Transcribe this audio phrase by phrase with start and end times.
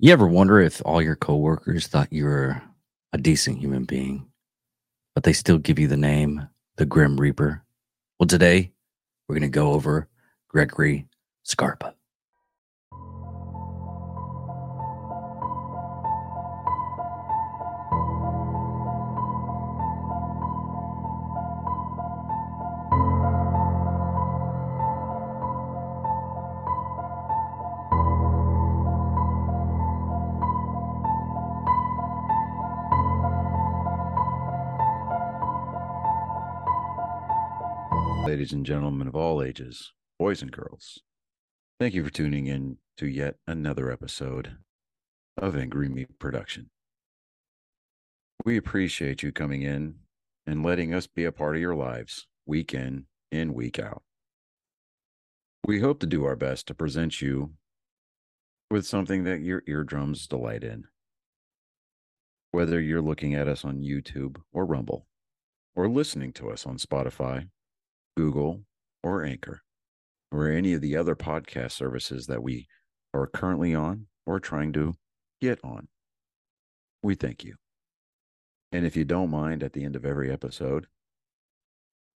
[0.00, 2.60] You ever wonder if all your coworkers thought you were
[3.12, 4.26] a decent human being,
[5.14, 7.62] but they still give you the name the Grim Reaper?
[8.18, 8.72] Well, today
[9.28, 10.08] we're going to go over
[10.48, 11.06] Gregory
[11.44, 11.94] Scarpa.
[38.44, 41.00] Ladies and gentlemen of all ages, boys and girls.
[41.80, 44.58] Thank you for tuning in to yet another episode
[45.38, 46.68] of Angry Meat Production.
[48.44, 49.94] We appreciate you coming in
[50.46, 54.02] and letting us be a part of your lives week in and week out.
[55.66, 57.54] We hope to do our best to present you
[58.70, 60.84] with something that your eardrums delight in.
[62.50, 65.06] Whether you're looking at us on YouTube or Rumble,
[65.74, 67.48] or listening to us on Spotify
[68.16, 68.64] Google,
[69.02, 69.62] or Anchor,
[70.30, 72.66] or any of the other podcast services that we
[73.12, 74.94] are currently on or trying to
[75.40, 75.88] get on.
[77.02, 77.56] We thank you.
[78.72, 80.86] And if you don't mind, at the end of every episode,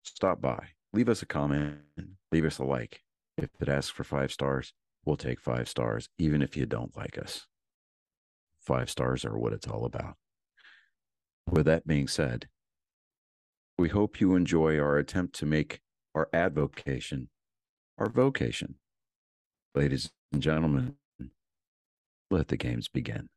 [0.05, 1.79] stop by, leave us a comment,
[2.31, 3.03] leave us a like.
[3.37, 4.73] If it asks for five stars,
[5.05, 7.47] we'll take five stars, even if you don't like us.
[8.61, 10.15] Five stars are what it's all about.
[11.51, 12.47] With that being said,
[13.79, 15.81] we hope you enjoy our attempt to make
[16.15, 17.29] our advocation,
[17.99, 18.77] our vocation.
[19.75, 20.95] Ladies and gentlemen,
[22.31, 23.29] let the games begin.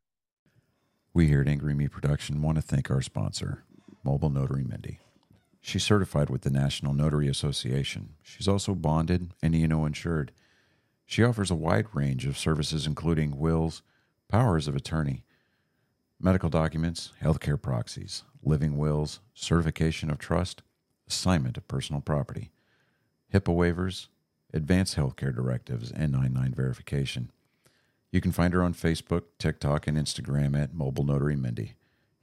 [1.14, 3.64] We here at Angry Me Production want to thank our sponsor,
[4.04, 5.00] Mobile Notary Mindy.
[5.60, 8.14] She's certified with the National Notary Association.
[8.22, 10.32] She's also bonded and E&O insured.
[11.06, 13.82] She offers a wide range of services, including wills,
[14.30, 15.24] powers of attorney,
[16.20, 20.64] medical documents, healthcare proxies, living wills, certification of trust,
[21.08, 22.52] assignment of personal property.
[23.34, 24.08] HIPAA waivers,
[24.54, 27.32] advanced healthcare directives, and 99 verification.
[28.12, 31.74] You can find her on Facebook, TikTok, and Instagram at Mobile Notary Mindy.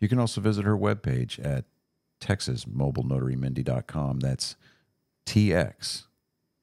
[0.01, 1.67] You can also visit her webpage at
[2.21, 4.21] texasmobilenotarymindy.com.
[4.21, 4.57] That's
[5.27, 6.05] TX,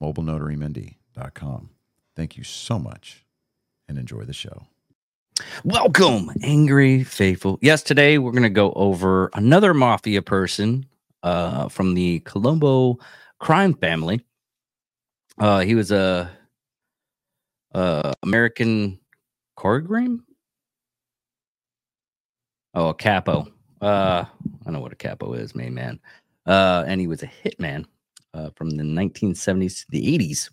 [0.01, 1.69] mobilenotarymindy.com.
[2.15, 3.25] Thank you so much
[3.87, 4.65] and enjoy the show.
[5.63, 7.59] Welcome, angry faithful.
[7.61, 10.85] Yes, today we're going to go over another mafia person
[11.23, 12.97] uh, from the Colombo
[13.39, 14.25] crime family.
[15.37, 16.31] Uh, he was a,
[17.71, 18.99] a American
[19.57, 20.19] choreographer.
[22.73, 23.47] Oh, a capo.
[23.81, 24.25] Uh,
[24.65, 25.99] I know what a capo is, main man.
[26.45, 27.85] Uh, and he was a hitman
[28.33, 30.49] uh, from the 1970s to the 80s.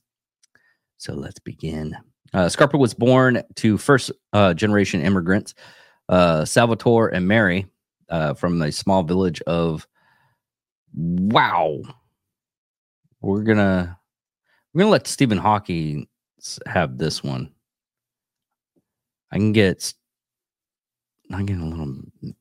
[0.96, 1.96] So let's begin.
[2.34, 5.54] Uh, Scarpa was born to first uh, generation immigrants,
[6.08, 7.66] uh, Salvatore and Mary,
[8.08, 9.86] uh, from a small village of.
[10.94, 11.82] Wow.
[13.20, 13.98] We're gonna
[14.72, 16.06] we're gonna let Stephen Hawking
[16.66, 17.50] have this one.
[19.30, 19.92] I can get.
[21.32, 21.94] I get a little,
[22.24, 22.32] a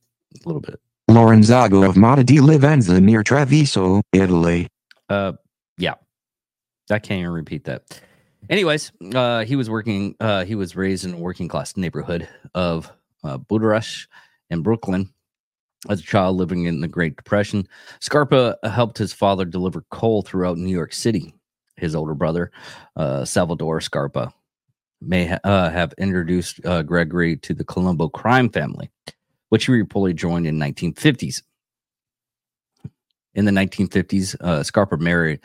[0.45, 0.79] little bit.
[1.09, 4.67] Lorenzago of Mata di Livenza near Treviso, Italy.
[5.09, 5.33] Uh,
[5.77, 5.95] yeah,
[6.89, 8.01] I can't even repeat that.
[8.49, 10.15] Anyways, uh, he was working.
[10.19, 12.91] Uh, he was raised in a working class neighborhood of
[13.23, 14.07] uh, Budarush
[14.49, 15.09] in Brooklyn.
[15.89, 17.67] As a child living in the Great Depression,
[17.99, 21.33] Scarpa helped his father deliver coal throughout New York City
[21.77, 22.51] his older brother,
[22.95, 24.33] uh, Salvador Scarpa,
[24.99, 28.89] may ha- uh, have introduced uh, Gregory to the Colombo crime family,
[29.49, 31.43] which he reportedly joined in 1950s.
[33.35, 35.39] In the 1950s, uh, Scarpa married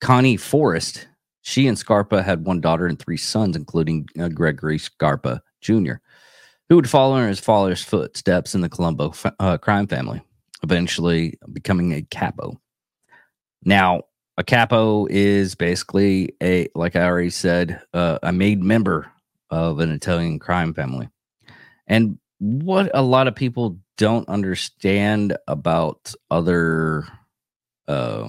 [0.00, 1.08] Connie Forrest.
[1.42, 5.94] She and Scarpa had one daughter and three sons, including uh, Gregory Scarpa Jr.,
[6.68, 10.22] who would follow in his father's footsteps in the Colombo fa- crime family,
[10.62, 12.60] eventually becoming a capo.
[13.64, 14.02] Now,
[14.38, 19.10] a capo is basically a like i already said uh, a made member
[19.50, 21.08] of an italian crime family
[21.86, 27.04] and what a lot of people don't understand about other
[27.88, 28.28] uh,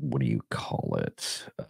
[0.00, 1.64] what do you call it uh,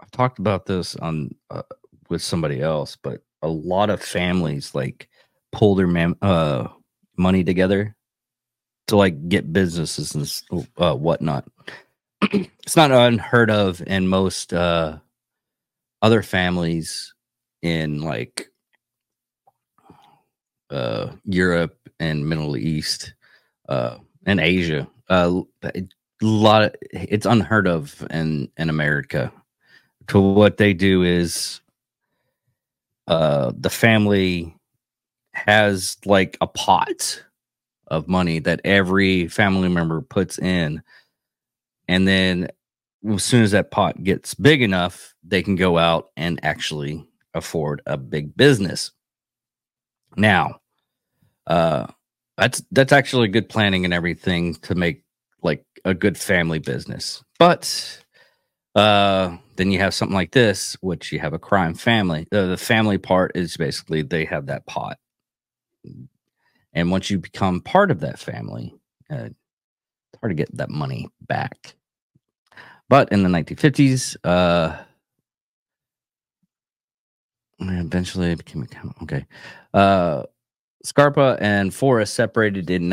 [0.00, 1.62] i've talked about this on uh,
[2.08, 5.08] with somebody else but a lot of families like
[5.52, 6.68] pull their man, uh,
[7.16, 7.94] money together
[8.88, 11.46] to like get businesses and uh, whatnot.
[12.32, 14.98] it's not unheard of in most uh,
[16.02, 17.14] other families
[17.62, 18.48] in like
[20.70, 23.14] uh, Europe and Middle East
[23.68, 24.88] uh, and Asia.
[25.08, 25.42] Uh,
[26.26, 29.32] lot of it's unheard of in in America.
[30.08, 31.60] To what they do is
[33.06, 34.54] uh, the family
[35.34, 37.22] has like a pot
[37.86, 40.82] of money that every family member puts in.
[41.88, 42.48] And then
[43.08, 47.80] as soon as that pot gets big enough, they can go out and actually afford
[47.86, 48.90] a big business.
[50.16, 50.60] Now,
[51.46, 51.86] uh,
[52.36, 55.04] that's that's actually good planning and everything to make
[55.42, 57.22] like a good family business.
[57.38, 58.02] But
[58.74, 62.26] uh, then you have something like this, which you have a crime family.
[62.30, 64.98] The family part is basically they have that pot,
[66.72, 68.74] and once you become part of that family,
[69.10, 69.28] uh,
[70.12, 71.74] it's hard to get that money back.
[72.88, 74.76] But in the 1950s, uh,
[77.60, 79.26] eventually it became a okay.
[79.74, 80.22] Uh,
[80.84, 82.88] Scarpa and Forrest separated in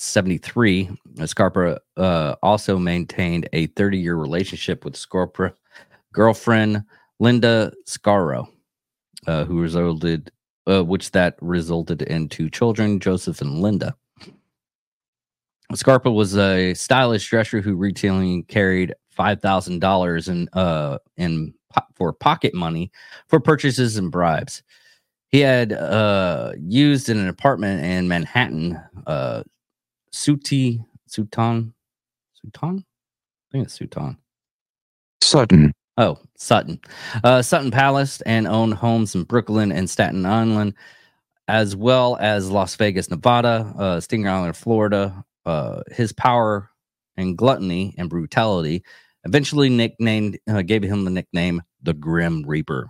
[0.00, 1.26] 1973.
[1.26, 5.52] Scarpa uh, also maintained a 30 year relationship with Scarpa
[6.14, 6.82] girlfriend
[7.18, 8.48] Linda Scarro,
[9.26, 10.32] uh, who resulted,
[10.66, 13.94] uh, which that resulted in two children, Joseph and Linda.
[15.74, 21.84] Scarpa was a stylish dresser who routinely carried five thousand dollars in uh in po-
[21.94, 22.90] for pocket money
[23.28, 24.62] for purchases and bribes.
[25.28, 29.44] He had uh used in an apartment in Manhattan, uh
[30.12, 31.72] Suti Sutan
[32.44, 32.78] Sutan?
[32.78, 34.16] I think it's Sutan.
[35.22, 36.80] Sutton, Oh, Sutton.
[37.24, 40.72] Uh, Sutton Palace and owned homes in Brooklyn and Staten Island,
[41.46, 45.24] as well as Las Vegas, Nevada, uh, Stinger Island, Florida.
[45.44, 46.70] Uh, his power
[47.16, 48.82] and gluttony and brutality
[49.24, 52.88] eventually nicknamed uh, gave him the nickname the Grim Reaper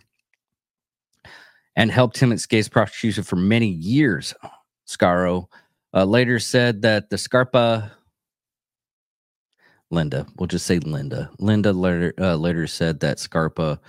[1.76, 4.34] and helped him escape prosecution for many years.
[4.86, 5.46] Scarro
[5.94, 7.92] uh, later said that the Scarpa
[9.90, 11.30] Linda, we'll just say Linda.
[11.38, 13.80] Linda later uh, later said that Scarpa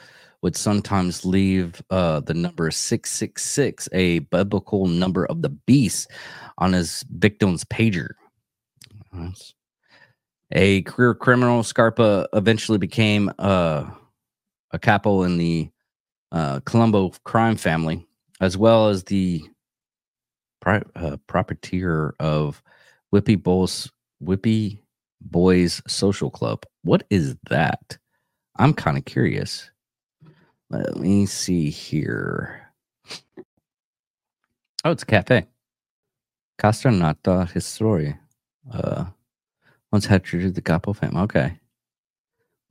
[0.41, 6.09] would sometimes leave uh, the number 666, a biblical number of the beast,
[6.57, 8.09] on his victim's pager.
[9.13, 9.53] That's-
[10.53, 13.85] A career criminal, Scarpa eventually became uh,
[14.71, 15.69] a capo in the
[16.31, 18.07] uh, Colombo crime family,
[18.39, 19.43] as well as the
[20.61, 22.63] pri- uh, proprietor of
[23.13, 23.91] Whippy Boys,
[24.23, 24.79] Whippy
[25.19, 26.63] Boys Social Club.
[26.83, 27.97] What is that?
[28.57, 29.69] I'm kind of curious.
[30.69, 32.71] Let me see here.
[34.85, 35.47] Oh, it's a cafe.
[36.59, 38.15] Castronata History.
[38.71, 39.05] Uh,
[39.91, 41.21] once had treated the Capo family.
[41.21, 41.59] Okay.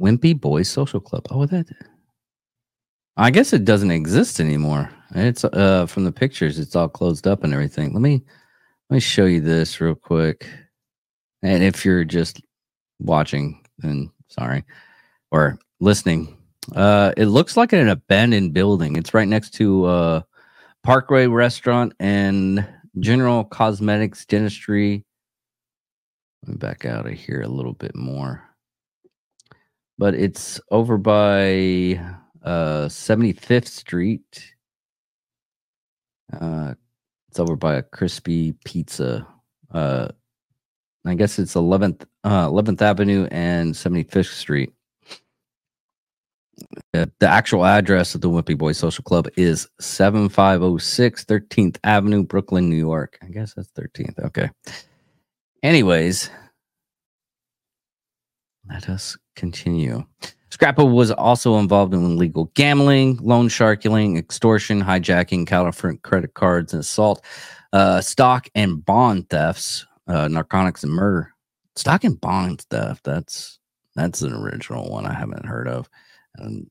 [0.01, 1.27] Wimpy Boys Social Club.
[1.31, 1.67] Oh, that.
[3.17, 4.91] I guess it doesn't exist anymore.
[5.15, 6.59] It's uh from the pictures.
[6.59, 7.93] It's all closed up and everything.
[7.93, 8.23] Let me
[8.89, 10.49] let me show you this real quick.
[11.43, 12.41] And if you're just
[12.99, 14.65] watching, then sorry,
[15.31, 16.37] or listening,
[16.75, 18.97] uh, it looks like an abandoned building.
[18.97, 20.23] It's right next to uh,
[20.83, 22.67] Parkway Restaurant and
[22.99, 25.05] General Cosmetics Dentistry.
[26.43, 28.43] Let me back out of here a little bit more.
[29.99, 32.01] But it's over by
[32.43, 34.55] uh, 75th Street.
[36.33, 36.75] Uh,
[37.29, 39.27] it's over by a crispy pizza.
[39.73, 40.09] Uh,
[41.07, 44.73] I guess it's 11th uh, 11th Avenue and 75th Street.
[46.93, 52.77] The actual address of the Wimpy Boy Social Club is 7506 13th Avenue, Brooklyn, New
[52.77, 53.19] York.
[53.23, 54.19] I guess that's 13th.
[54.27, 54.51] Okay.
[55.63, 56.31] Anyways,
[58.71, 60.05] let us continue.
[60.51, 66.81] Scrappa was also involved in illegal gambling, loan sharking, extortion, hijacking, counterfeit credit cards, and
[66.81, 67.25] assault,
[67.73, 71.33] uh, stock and bond thefts, uh, narcotics and murder.
[71.77, 73.05] Stock and bond theft.
[73.05, 73.59] That's
[73.95, 75.89] that's an original one I haven't heard of
[76.39, 76.69] in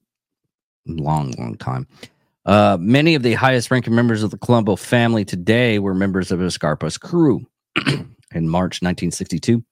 [0.87, 1.87] a long, long time.
[2.45, 6.39] Uh, many of the highest ranking members of the Colombo family today were members of
[6.39, 7.45] Scarpa's crew.
[8.33, 9.63] in March 1962,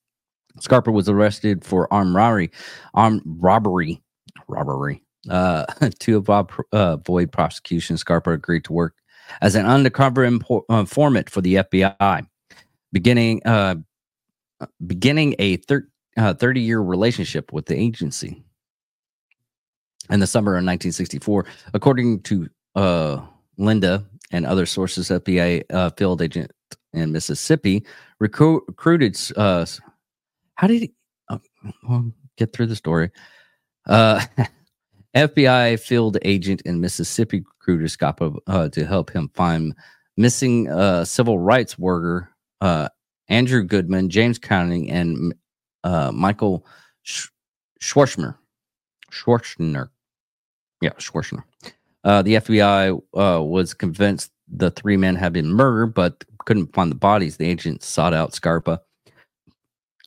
[0.59, 2.51] Scarpa was arrested for armed robbery,
[2.93, 4.01] armed robbery,
[4.47, 5.01] robbery.
[5.29, 5.65] Uh,
[5.99, 8.95] to avoid, uh, prosecution, Scarpa agreed to work
[9.41, 12.27] as an undercover uh, informant for the FBI,
[12.91, 13.75] beginning uh,
[14.85, 15.87] beginning a thir-
[16.17, 18.43] uh, 30 year relationship with the agency.
[20.09, 23.21] In the summer of 1964, according to uh,
[23.57, 26.51] Linda and other sources, FBI uh, field agent
[26.93, 27.85] in Mississippi
[28.23, 29.17] recru- recruited.
[30.57, 30.93] How did he
[31.29, 31.39] oh,
[31.87, 33.11] well, get through the story?
[33.85, 34.21] Uh,
[35.15, 39.73] FBI field agent in Mississippi recruited Scapa uh, to help him find
[40.17, 42.29] missing uh, civil rights worker
[42.61, 42.89] uh,
[43.29, 45.33] Andrew Goodman, James Counting, and
[45.83, 46.65] uh, Michael
[47.03, 47.29] Sch-
[47.81, 48.35] Schwarzmer.
[49.11, 49.89] Schwarzner.
[50.81, 51.43] Yeah, Schwarzner.
[52.03, 56.89] Uh, the FBI uh, was convinced the three men had been murdered, but couldn't find
[56.89, 57.37] the bodies.
[57.37, 58.81] The agent sought out Scarpa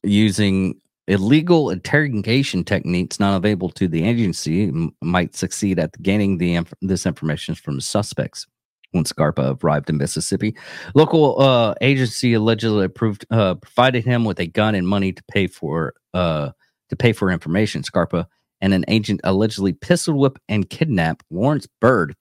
[0.03, 6.55] using illegal interrogation techniques not available to the agency m- might succeed at gaining the
[6.55, 8.47] inf- this information from the suspects
[8.93, 10.55] when Scarpa arrived in Mississippi.
[10.95, 15.47] Local uh, agency allegedly approved, uh, provided him with a gun and money to pay
[15.47, 16.51] for uh,
[16.89, 17.83] to pay for information.
[17.83, 18.27] Scarpa
[18.61, 22.15] and an agent allegedly pistol whip and kidnap Lawrence Byrd,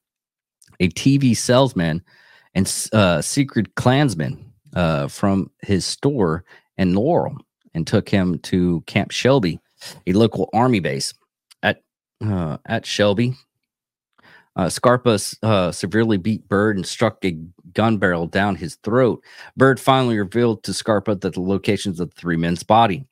[0.78, 2.02] a TV salesman
[2.54, 6.44] and uh, secret Klansman uh, from his store
[6.78, 7.36] in Laurel,
[7.74, 9.60] and took him to Camp Shelby,
[10.06, 11.14] a local army base.
[11.62, 11.82] At
[12.24, 13.34] uh, at Shelby,
[14.56, 17.38] uh, Scarpa uh, severely beat Byrd and struck a
[17.72, 19.22] gun barrel down his throat.
[19.56, 23.06] Byrd finally revealed to Scarpa that the locations of the three men's body.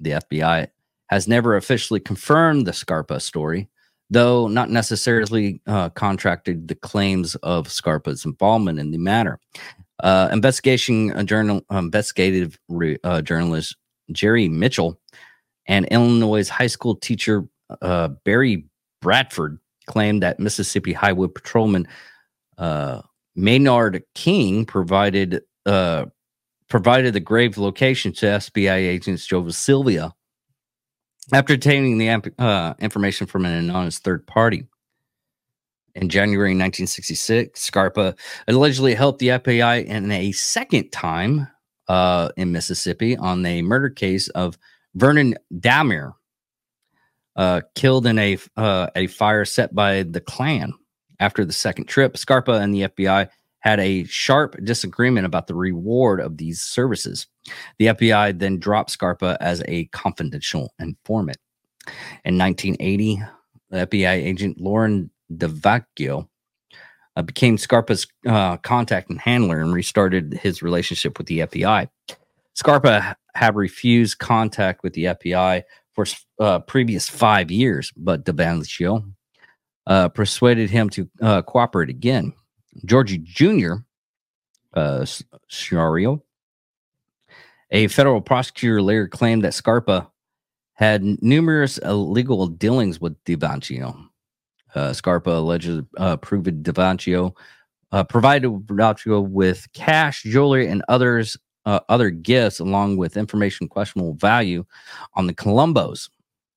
[0.00, 0.68] The FBI
[1.08, 3.68] has never officially confirmed the Scarpa story,
[4.10, 9.38] though not necessarily uh, contracted the claims of Scarpa's involvement in the matter.
[10.02, 13.76] Uh, investigation uh, journal investigative re, uh, journalist
[14.12, 15.00] Jerry Mitchell
[15.66, 17.46] and Illinois high school teacher
[17.82, 18.66] uh, Barry
[19.00, 21.86] Bradford claimed that Mississippi Highway Patrolman
[22.58, 23.02] uh,
[23.34, 26.06] Maynard King provided uh,
[26.68, 30.14] provided the grave location to FBI agents Joe Sylvia
[31.32, 34.64] after obtaining the uh, information from an anonymous third party.
[35.96, 38.14] In January 1966, Scarpa
[38.46, 41.48] allegedly helped the FBI in a second time
[41.90, 44.56] uh, in Mississippi on a murder case of
[44.94, 46.12] Vernon Dahmer,
[47.34, 50.72] uh, killed in a uh, a fire set by the Klan.
[51.18, 53.28] After the second trip, Scarpa and the FBI
[53.58, 57.26] had a sharp disagreement about the reward of these services.
[57.78, 61.38] The FBI then dropped Scarpa as a confidential informant.
[62.24, 63.20] In 1980,
[63.70, 66.28] the FBI agent Lauren DeVacchio
[67.16, 71.88] uh, became Scarpa's uh, contact and handler and restarted his relationship with the FBI.
[72.54, 75.62] Scarpa had refused contact with the FBI
[75.94, 76.04] for
[76.38, 79.12] uh, previous five years, but DeVacchio
[79.86, 82.32] uh, persuaded him to uh, cooperate again.
[82.84, 83.74] Georgie Jr.,
[84.74, 85.04] uh,
[85.50, 86.20] Sciario,
[87.70, 90.10] a federal prosecutor later claimed that Scarpa
[90.74, 94.09] had numerous illegal dealings with DeVacchio.
[94.74, 97.34] Uh, Scarpa allegedly uh, proved DeVacchio
[97.92, 101.36] uh, provided DeVacchio with cash, jewelry, and others
[101.66, 104.64] uh, other gifts, along with information questionable value
[105.14, 106.08] on the Colombos.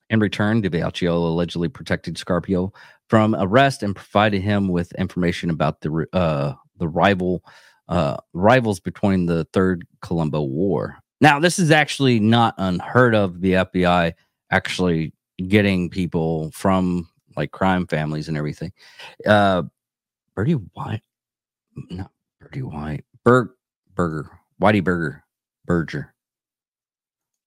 [0.10, 2.72] In return, DeVacchio allegedly protected Scarpio
[3.10, 7.44] from arrest and provided him with information about the uh, the rival
[7.90, 10.98] uh, rivals between the Third Colombo War.
[11.20, 13.42] Now, this is actually not unheard of.
[13.42, 14.14] The FBI
[14.52, 15.14] actually
[15.48, 18.72] getting people from like crime families and everything.
[19.26, 19.64] Uh,
[20.36, 21.04] Birdie White,
[21.90, 23.50] not Birdie White, Berg
[23.96, 24.30] Burger,
[24.62, 25.24] Whitey Burger,
[25.66, 26.14] Berger.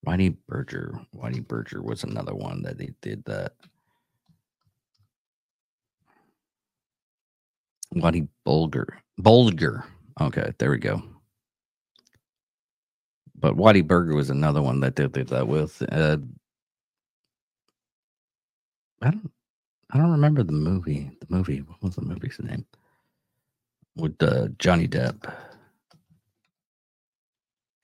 [0.06, 3.54] Whitey Berger, Whitey Berger was another one that they did that.
[7.94, 9.84] Whitey Bulger, Bulger.
[10.20, 11.02] Okay, there we go.
[13.34, 15.82] But Whitey Burger was another one that they did that with.
[15.90, 16.18] Uh,
[19.02, 19.30] I don't,
[19.90, 21.10] I don't remember the movie.
[21.20, 21.60] The movie.
[21.60, 22.64] What was the movie's name?
[23.96, 25.32] With uh, Johnny Depp.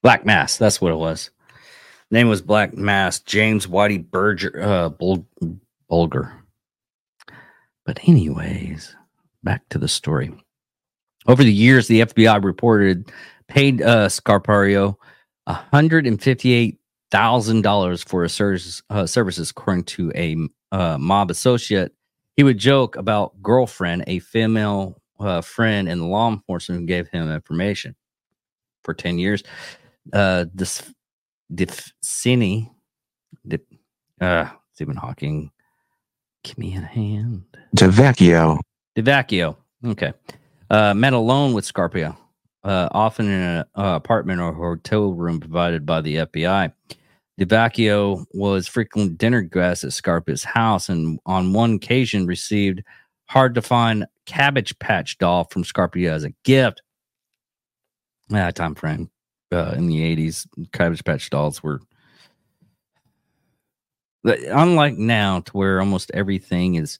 [0.01, 0.57] Black Mass.
[0.57, 1.29] That's what it was.
[2.11, 3.19] Name was Black Mass.
[3.19, 5.25] James Whitey Berger, uh, Bul-
[5.89, 6.33] Bulger.
[7.85, 8.95] But anyways,
[9.43, 10.33] back to the story.
[11.25, 13.09] Over the years, the FBI reported
[13.47, 14.95] paid uh, Scarpario
[15.47, 20.35] $158,000 for his services, uh, services, according to a
[20.73, 21.93] uh, mob associate.
[22.35, 27.31] He would joke about girlfriend, a female uh, friend in law enforcement who gave him
[27.31, 27.95] information
[28.83, 29.43] for 10 years.
[30.11, 30.83] Uh, this
[31.53, 32.71] Diffcini,
[33.47, 33.65] Dip,
[34.19, 35.51] uh, Stephen Hawking,
[36.43, 37.43] give me a hand.
[37.75, 38.59] DeVacchio.
[38.97, 39.55] DeVacchio.
[39.85, 40.13] Okay.
[40.69, 42.17] Uh, met alone with Scarpio,
[42.63, 46.73] uh, often in an uh, apartment or hotel room provided by the FBI.
[47.39, 52.83] DeVacchio was frequent dinner guest at Scarpa's house and on one occasion received
[53.25, 56.81] hard to find Cabbage Patch doll from Scarpia as a gift.
[58.29, 59.09] That time frame
[59.51, 61.81] uh, in the 80s, Cabbage Patch dolls were
[64.23, 66.99] unlike now to where almost everything is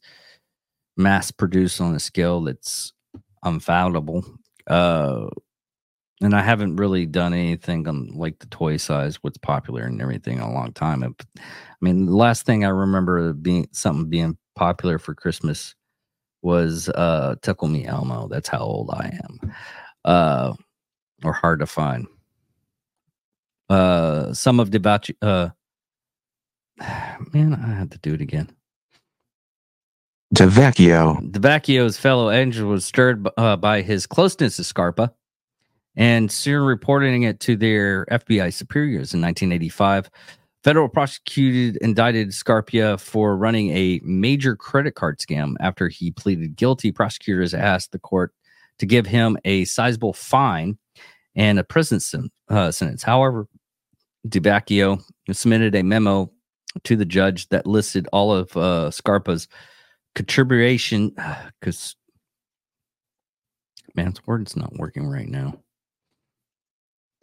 [0.96, 2.92] mass produced on a scale that's
[3.42, 4.24] unfathomable.
[4.66, 5.28] Uh,
[6.20, 10.36] and I haven't really done anything on like the toy size, what's popular and everything
[10.38, 11.02] in a long time.
[11.02, 11.10] I
[11.80, 15.74] mean, the last thing I remember being something being popular for Christmas
[16.42, 18.28] was uh Tickle Me Elmo.
[18.28, 19.52] That's how old I am.
[20.04, 20.54] Uh
[21.24, 22.06] or hard to find.
[23.68, 25.48] Uh some of Debacchio uh
[27.32, 28.50] man, I had to do it again.
[30.34, 35.12] DeVecchio, DeVacchio's fellow angel was stirred uh, by his closeness to Scarpa
[35.96, 40.10] and soon reporting it to their FBI superiors in 1985.
[40.64, 46.90] Federal prosecuted indicted Scarpia for running a major credit card scam after he pleaded guilty.
[46.90, 48.32] Prosecutors asked the court
[48.78, 50.78] to give him a sizable fine
[51.36, 53.02] and a prison sen- uh, sentence.
[53.02, 53.46] However,
[54.26, 56.32] DeVacchio submitted a memo
[56.84, 59.48] to the judge that listed all of uh, Scarpa's
[60.14, 61.14] contribution
[61.60, 61.94] because
[63.94, 65.60] man, its word's not working right now.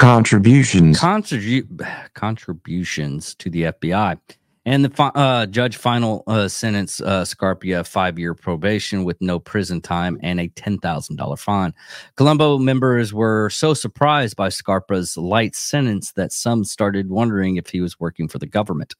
[0.02, 4.20] Contributions, Contribu- contributions to the FBI.
[4.64, 9.40] And the fi- uh, judge final uh, sentence uh, Scarpia five year probation with no
[9.40, 11.74] prison time and a ten thousand dollar fine.
[12.16, 17.82] Colombo members were so surprised by Scarpa's light sentence that some started wondering if he
[17.82, 18.94] was working for the government.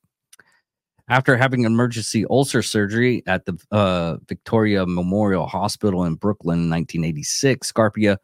[1.08, 7.72] After having emergency ulcer surgery at the uh, Victoria Memorial Hospital in Brooklyn in 1986,
[7.72, 8.18] Scarpia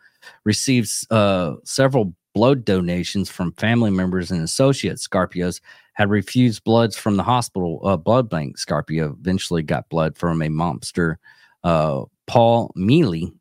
[0.44, 5.02] receives uh, several blood donations from family members and associates.
[5.08, 5.60] Scarpia's
[5.94, 8.60] had refused bloods from the hospital uh, blood bank.
[8.60, 11.16] Scarpia eventually got blood from a mobster,
[11.64, 13.34] uh, Paul Mealy,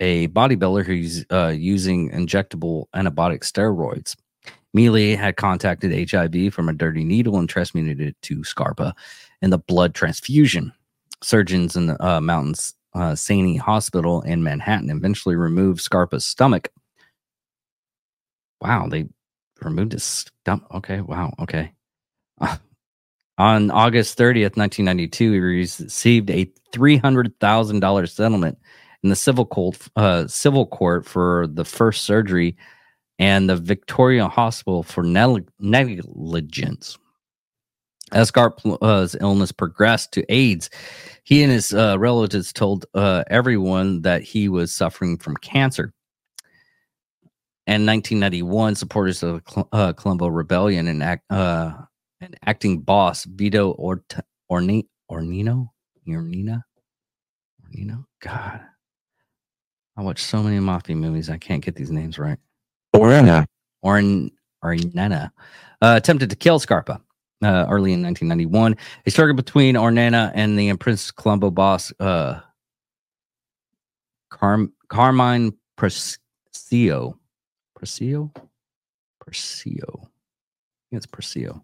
[0.00, 4.16] a bodybuilder who's uh, using injectable antibiotic steroids.
[4.74, 8.94] Mealy had contacted HIV from a dirty needle and transmitted it to Scarpa
[9.40, 10.74] in the blood transfusion.
[11.22, 16.68] Surgeons in the uh, Mountains uh, Sinai Hospital in Manhattan eventually removed Scarpa's stomach.
[18.62, 19.08] Wow, they
[19.60, 20.66] removed his stump.
[20.72, 21.72] Okay, wow, okay.
[23.38, 28.58] On August 30th, 1992, he received a $300,000 settlement
[29.02, 32.56] in the civil court, uh, civil court for the first surgery
[33.18, 36.98] and the Victoria Hospital for neg- negligence.
[38.12, 40.70] As Scarpa's illness progressed to AIDS,
[41.24, 45.92] he and his uh, relatives told uh, everyone that he was suffering from cancer.
[47.66, 51.72] And 1991, supporters of the uh, Colombo Rebellion and act, uh,
[52.20, 55.68] and acting boss Vito Orta, Orni, Ornino,
[56.08, 56.62] Ornina,
[57.64, 58.04] Ornino.
[58.20, 58.60] God,
[59.96, 62.38] I watch so many mafia movies, I can't get these names right.
[62.94, 63.46] Orena,
[63.82, 64.30] Orn
[64.64, 65.30] Ornana
[65.80, 67.00] uh, attempted to kill Scarpa
[67.42, 68.76] uh, early in 1991.
[69.06, 72.40] A struggle between Ornana and the Prince Colombo boss uh,
[74.30, 77.18] Carm- Carmine Persio.
[77.82, 78.30] Persio?
[79.20, 80.02] Persio.
[80.02, 81.62] I think it's Persio.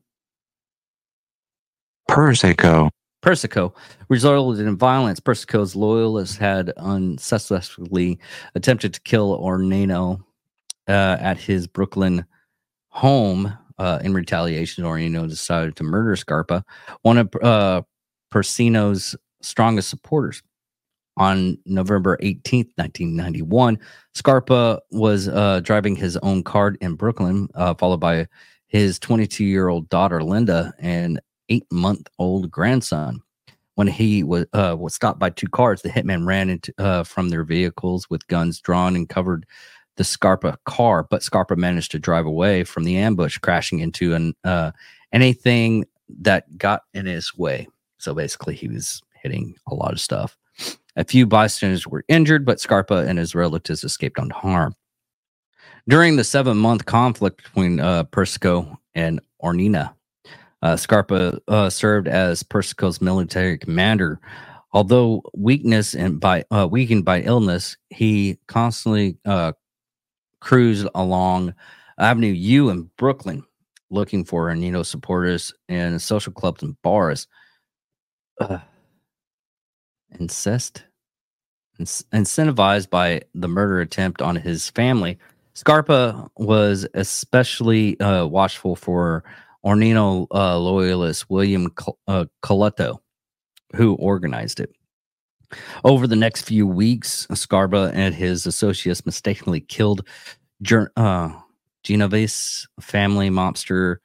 [2.09, 2.91] Persico,
[3.23, 3.75] Persico
[4.09, 5.21] resulted in violence.
[5.21, 8.19] Persico's loyalists had unsuccessfully
[8.55, 10.25] attempted to kill Ornano
[10.89, 12.25] uh, at his Brooklyn
[12.89, 14.85] home uh, in retaliation.
[14.85, 16.65] Ornano decided to murder Scarpa,
[17.03, 17.83] one of uh,
[18.33, 20.43] Persino's strongest supporters.
[21.19, 23.79] On November 18th, 1991,
[24.15, 28.27] Scarpa was uh, driving his own car in Brooklyn, uh, followed by
[28.69, 33.21] his 22 year old daughter, Linda, and eight month old grandson.
[33.75, 37.29] When he was uh, was stopped by two cars, the hitman ran into uh, from
[37.29, 39.47] their vehicles with guns drawn and covered
[39.97, 41.07] the Scarpa car.
[41.09, 44.73] But Scarpa managed to drive away from the ambush, crashing into an uh,
[45.13, 45.85] anything
[46.21, 47.69] that got in his way.
[47.99, 50.37] So basically, he was hitting a lot of stuff.
[50.99, 54.75] A few bystanders were injured, but Scarpa and his relatives escaped unharmed.
[55.89, 59.95] During the seven month conflict between uh, Persico and Ornina,
[60.61, 64.19] uh, Scarpa uh, served as Persico's military commander.
[64.73, 69.53] Although weakness and by uh, weakened by illness, he constantly uh,
[70.41, 71.55] cruised along
[71.97, 73.45] Avenue U in Brooklyn,
[73.89, 77.29] looking for Ornino supporters in social clubs and bars.
[78.41, 78.59] Uh,
[80.19, 80.88] incest, Inc-
[81.79, 85.19] incentivized by the murder attempt on his family,
[85.55, 89.25] Scarpa was especially uh, watchful for
[89.65, 92.99] Ornino uh, loyalist William Col- uh, Coletto,
[93.75, 94.71] who organized it.
[95.85, 100.07] Over the next few weeks, Scarpa and his associates mistakenly killed
[100.63, 101.31] Ger- uh,
[101.83, 103.97] Genovese family mobster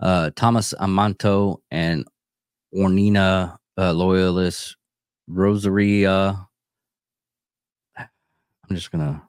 [0.00, 2.06] uh, Thomas Amanto and
[2.74, 4.76] Ornina uh, loyalist
[5.28, 6.46] Rosaria.
[8.68, 9.22] I'm just gonna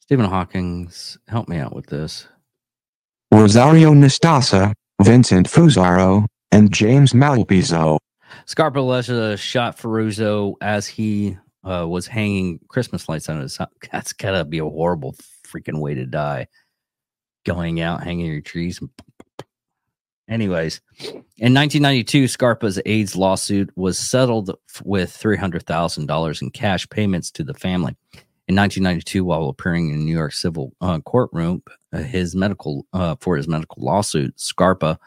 [0.00, 2.26] Stephen Hawking's help me out with this.
[3.32, 7.98] Rosario Nastasa, Vincent Fusaro, and James Malpizzo.
[8.46, 13.68] Scarpa Lesha shot Ferruzzo as he uh, was hanging Christmas lights on his house.
[13.92, 16.48] That's gotta be a horrible freaking way to die.
[17.44, 18.80] Going out, hanging your trees.
[20.28, 27.54] Anyways, in 1992, Scarpa's AIDS lawsuit was settled with $300,000 in cash payments to the
[27.54, 27.96] family.
[28.48, 33.36] In 1992, while appearing in New York civil uh, courtroom, uh, his medical uh, for
[33.36, 34.98] his medical lawsuit, Scarpa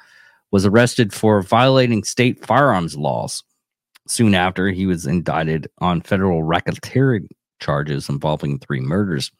[0.51, 3.43] was arrested for violating state firearms laws.
[4.07, 7.27] Soon after, he was indicted on federal racketeering
[7.59, 9.31] charges involving three murders.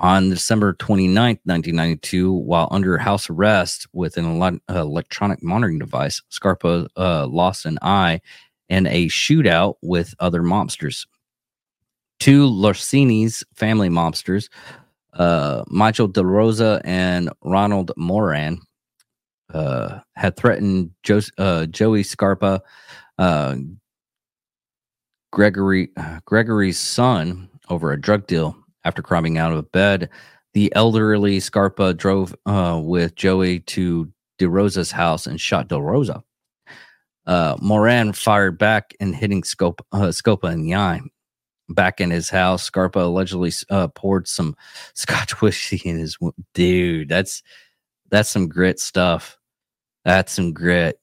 [0.00, 6.88] On December 29, 1992, while under house arrest with an uh, electronic monitoring device, Scarpa
[6.96, 8.20] uh, lost an eye
[8.68, 11.06] in a shootout with other mobsters.
[12.20, 14.48] Two Lorsini's family mobsters,
[15.14, 18.60] uh, Michael De Rosa and Ronald Moran,
[19.52, 22.62] uh, had threatened jo- uh, Joey Scarpa,
[23.18, 23.56] uh,
[25.32, 28.56] Gregory uh, Gregory's son, over a drug deal.
[28.88, 30.08] After climbing out of bed,
[30.54, 36.24] the elderly Scarpa drove uh, with Joey to De Rosa's house and shot De Rosa.
[37.26, 41.02] Uh, Moran fired back and hitting Scope, uh, Scopa in the eye.
[41.68, 44.56] Back in his house, Scarpa allegedly uh, poured some
[44.94, 46.16] Scotch whiskey in his
[46.54, 47.10] dude.
[47.10, 47.42] That's
[48.08, 49.36] that's some grit stuff.
[50.06, 50.98] That's some grit.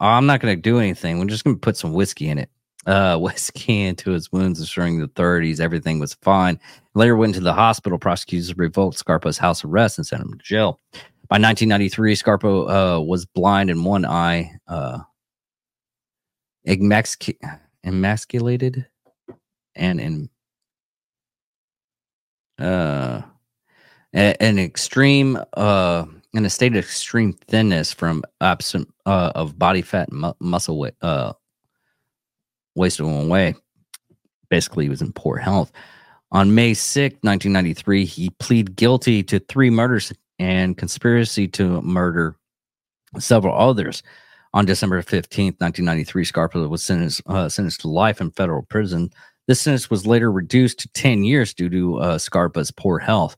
[0.00, 1.18] I'm not going to do anything.
[1.18, 2.50] We're just going to put some whiskey in it.
[2.86, 6.58] Uh, whiskey into his wounds, assuring the authorities everything was fine.
[6.94, 7.98] Later went to the hospital.
[7.98, 10.80] Prosecutors revoked Scarpa's house arrest and sent him to jail.
[11.28, 14.98] By 1993, Scarpa uh, was blind in one eye, uh,
[16.68, 17.36] emasc-
[17.84, 18.86] emasculated,
[19.74, 20.28] and in
[22.58, 23.22] uh,
[24.12, 30.08] an extreme uh, in a state of extreme thinness from absent uh, of body fat
[30.08, 31.32] and mu- muscle weight, uh,
[32.74, 33.54] wasted away.
[34.48, 35.72] Basically, he was in poor health.
[36.30, 42.36] On May 6, 1993, he pleaded guilty to three murders and conspiracy to murder
[43.18, 44.02] several others.
[44.54, 49.10] On December 15th, 1993, Scarpa was sentenced, uh, sentenced to life in federal prison.
[49.46, 53.36] This sentence was later reduced to 10 years due to uh, Scarpa's poor health.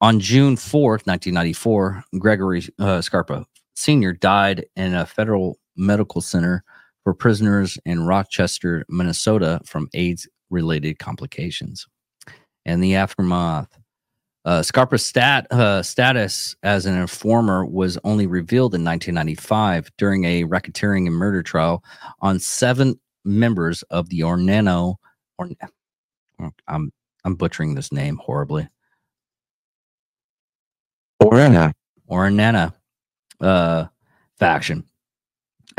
[0.00, 4.12] On June 4th, 1994, Gregory uh, Scarpa Sr.
[4.12, 6.64] died in a federal medical center
[7.10, 11.88] for prisoners in Rochester, Minnesota from AIDS related complications.
[12.64, 13.66] And the aftermath.
[14.44, 20.44] Uh, Scarpa's stat, uh, status as an informer was only revealed in 1995 during a
[20.44, 21.82] racketeering and murder trial
[22.20, 22.94] on seven
[23.24, 24.94] members of the Ornano.
[25.36, 25.50] Or,
[26.68, 26.92] I'm
[27.24, 28.68] I'm butchering this name horribly.
[31.20, 31.72] Orena,
[32.08, 32.72] Ornana
[33.40, 33.86] uh,
[34.38, 34.84] faction.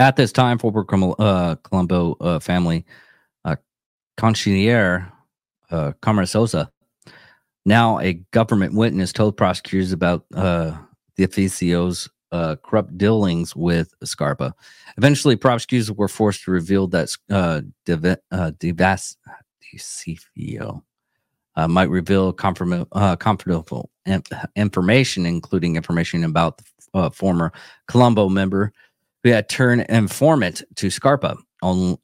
[0.01, 0.83] At this time, former
[1.19, 2.87] uh, Colombo uh, family
[3.45, 3.55] uh,
[4.19, 5.11] consigliere
[5.69, 6.71] uh, Camarsosa,
[7.67, 10.75] now a government witness, told prosecutors about uh,
[11.17, 14.55] the Oficio's uh, corrupt dealings with Scarpa.
[14.97, 18.51] Eventually, prosecutors were forced to reveal that uh, Div- uh,
[21.55, 22.33] uh, might reveal
[22.93, 24.23] uh, confidential in-
[24.55, 26.63] information, including information about the
[26.95, 27.53] uh, former
[27.87, 28.73] Colombo member
[29.23, 31.37] who had turned informant to Scarpa.
[31.61, 31.97] On,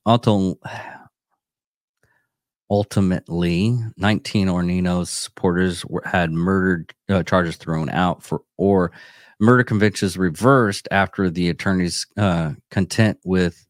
[2.70, 8.92] ultimately, 19 Ornino's supporters were, had murdered uh, charges thrown out for or
[9.40, 13.66] murder convictions reversed after the attorney's uh, content with.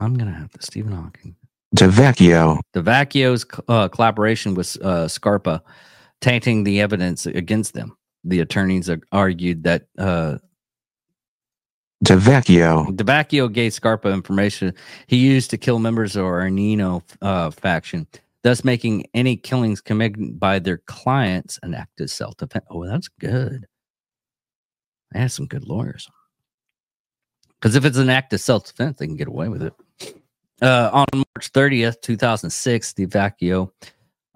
[0.00, 1.36] I'm gonna have the Stephen Hawking.
[1.74, 5.62] DeVecchio, DeVacchio's uh, collaboration with uh, Scarpa,
[6.20, 7.96] tainting the evidence against them.
[8.24, 9.86] The attorneys argued that
[12.06, 14.72] DeVecchio, DeVacchio gave Scarpa information
[15.08, 18.06] he used to kill members of Arnino uh, faction,
[18.44, 22.64] thus making any killings committed by their clients an act of self-defense.
[22.70, 23.66] Oh, that's good.
[25.12, 26.08] They have some good lawyers.
[27.60, 29.74] Because if it's an act of self-defense, they can get away with it.
[30.62, 33.72] Uh, on March 30th, 2006, DeVacchio,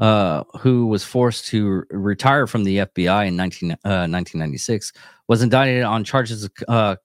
[0.01, 4.93] uh, who was forced to retire from the FBI in 19, uh, 1996,
[5.29, 6.97] was indicted on charges of uh,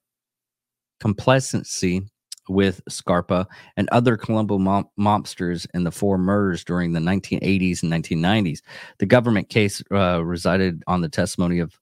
[1.00, 2.02] complacency
[2.48, 7.92] with Scarpa and other Colombo mom- mobsters in the four murders during the 1980s and
[7.92, 8.60] 1990s.
[8.98, 11.78] The government case uh, resided on the testimony of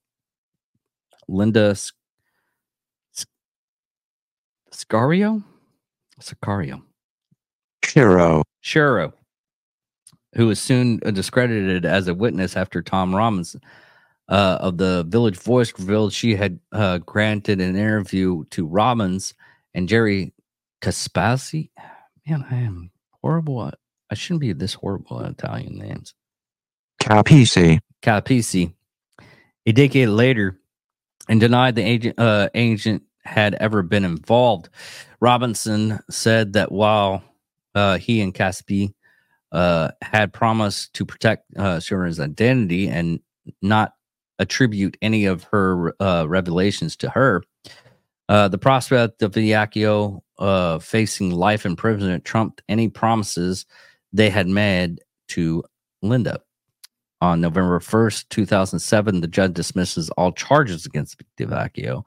[1.29, 1.93] Linda S-
[3.17, 3.27] S-
[4.73, 5.43] Scario?
[6.21, 6.83] Sicario.
[7.85, 9.13] Shiro, Shiro,
[10.35, 13.57] who was soon discredited as a witness after Tom Robbins
[14.29, 19.35] uh, of the Village Voice revealed she had uh, granted an interview to Robbins
[19.75, 20.33] and Jerry
[20.81, 21.71] Caspasi.
[22.27, 22.91] Man, I am
[23.23, 23.61] horrible.
[23.61, 23.73] I,
[24.11, 26.15] I shouldn't be this horrible at Italian names.
[27.01, 27.81] Capici.
[28.03, 28.75] Capisi.
[29.67, 30.59] A decade later,
[31.29, 34.69] and denied the agent uh, agent had ever been involved.
[35.21, 37.23] Robinson said that while
[37.75, 38.93] uh, he and Caspi
[39.53, 43.21] uh, had promised to protect uh, Sherman's identity and
[43.63, 43.95] not
[44.39, 47.43] attribute any of her uh, revelations to her,
[48.29, 53.67] uh, the prospect of Villacchio uh, facing life imprisonment trumped any promises
[54.13, 55.63] they had made to
[56.03, 56.41] Linda.
[57.21, 62.05] On November 1st, 2007, the judge dismisses all charges against Villacchio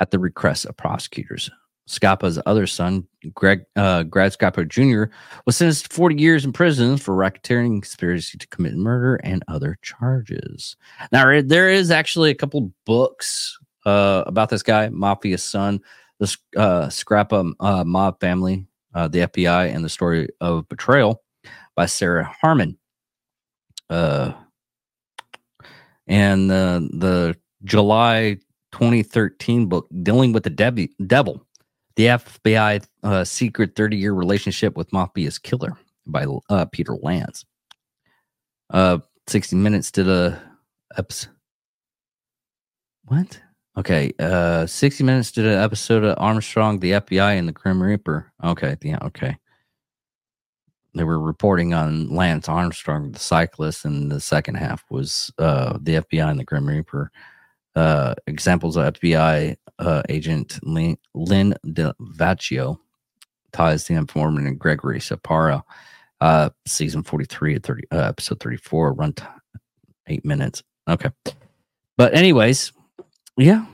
[0.00, 1.50] at the request of prosecutors.
[1.88, 5.12] Scappa's other son, Greg uh, Grad Scappa Jr.,
[5.44, 9.78] was sentenced to 40 years in prison for racketeering, conspiracy to commit murder, and other
[9.82, 10.76] charges.
[11.12, 15.80] Now, there is actually a couple books uh, about this guy, Mafia's son,
[16.18, 16.90] the uh,
[17.60, 21.22] uh, mob family, uh, the FBI, and the story of betrayal
[21.76, 22.76] by Sarah Harmon.
[23.88, 24.32] Uh,
[26.08, 28.38] and the the July
[28.72, 31.45] 2013 book dealing with the dev- devil,
[31.96, 35.72] the FBI uh, secret 30 year relationship with Mafia's killer
[36.06, 37.44] by uh, Peter Lance.
[38.70, 40.40] Uh, 60 Minutes did a
[40.96, 41.32] episode.
[43.06, 43.40] What?
[43.76, 44.12] Okay.
[44.18, 48.32] Uh, 60 Minutes did an episode of Armstrong, the FBI, and the Grim Reaper.
[48.44, 48.76] Okay.
[48.82, 48.98] Yeah.
[49.02, 49.36] Okay
[50.96, 55.96] they were reporting on Lance Armstrong, the cyclist, and the second half was uh, the
[55.96, 57.10] FBI and the Grim Reaper.
[57.76, 61.54] Uh, examples of FBI uh, agent Lynn, Lynn
[63.52, 65.62] ties the informant and Gregory Saparo.
[66.22, 69.40] Uh, season 43 30, uh, episode 34, run time
[70.06, 70.62] eight minutes.
[70.88, 71.10] Okay.
[71.96, 72.72] But, anyways,
[73.36, 73.66] yeah.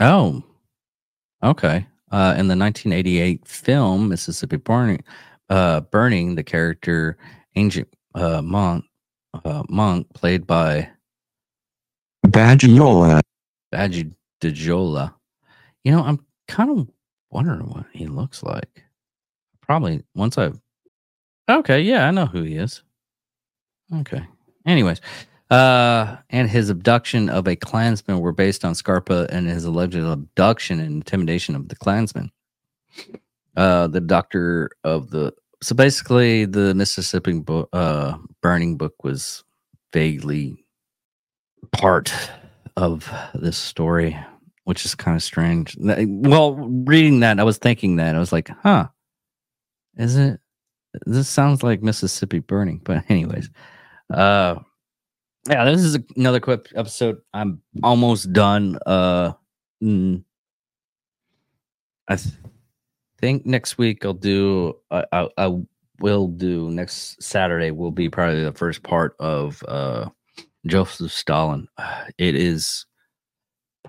[0.00, 0.42] Oh,
[1.42, 1.86] okay.
[2.10, 5.02] Uh, in the 1988 film Mississippi Burning,
[5.48, 7.16] uh, Burning, the character
[7.56, 8.84] Ancient uh, Monk,
[9.44, 10.88] uh, Monk, played by
[12.36, 13.20] Badgiola.
[13.72, 15.14] Badja Djola.
[15.84, 16.88] You know, I'm kind of
[17.30, 18.84] wondering what he looks like.
[19.60, 20.52] Probably once I.
[21.48, 22.82] Okay, yeah, I know who he is.
[23.94, 24.22] Okay.
[24.66, 25.00] Anyways,
[25.50, 30.80] uh, and his abduction of a Klansman were based on Scarpa and his alleged abduction
[30.80, 32.32] and intimidation of the Klansman
[33.56, 39.42] uh, the doctor of the so basically the Mississippi book, uh, burning book was
[39.92, 40.65] vaguely
[41.72, 42.12] part
[42.76, 44.16] of this story,
[44.64, 45.76] which is kind of strange.
[45.78, 48.88] Well, reading that, I was thinking that I was like, huh,
[49.96, 50.40] is it?
[51.04, 53.50] This sounds like Mississippi burning, but anyways,
[54.12, 54.56] uh,
[55.48, 57.18] yeah, this is another quick episode.
[57.32, 58.78] I'm almost done.
[58.86, 59.32] Uh,
[59.82, 60.24] mm,
[62.08, 62.34] I th-
[63.20, 64.76] think next week I'll do.
[64.90, 65.60] I, I, I
[66.00, 67.70] will do next Saturday.
[67.70, 70.08] Will be probably the first part of uh,
[70.66, 71.68] Joseph Stalin.
[72.18, 72.86] It is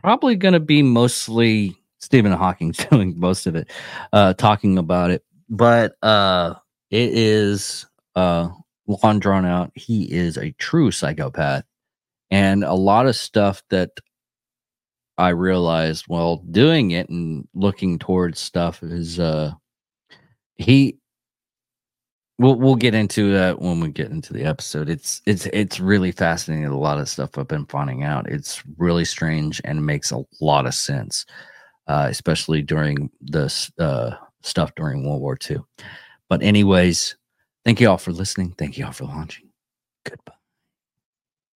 [0.02, 3.70] probably going to be mostly Stephen Hawking doing most of it,
[4.14, 5.24] uh, talking about it.
[5.50, 6.56] But uh,
[6.92, 7.86] it is
[8.16, 8.50] uh,
[8.88, 9.72] long drawn out.
[9.76, 11.64] He is a true psychopath,
[12.32, 13.92] and a lot of stuff that
[15.18, 19.54] I realized while doing it and looking towards stuff is uh
[20.56, 21.00] he
[22.38, 24.90] we'll we'll get into that when we get into the episode.
[24.90, 28.30] It's it's it's really fascinating a lot of stuff I've been finding out.
[28.30, 31.26] It's really strange and makes a lot of sense.
[31.88, 33.46] Uh, especially during the
[33.80, 35.60] uh, stuff during World War II.
[36.28, 37.16] But anyways,
[37.64, 38.54] thank you all for listening.
[38.58, 39.50] Thank you all for launching.
[40.04, 40.37] Goodbye.